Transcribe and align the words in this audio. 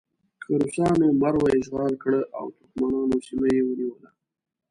که 0.43 0.51
روسانو 0.61 1.07
مرو 1.21 1.41
اشغال 1.59 1.93
کړه 2.03 2.21
او 2.37 2.45
ترکمنانو 2.55 3.17
سیمه 3.27 3.47
یې 3.55 3.61
ونیوله. 3.65 4.09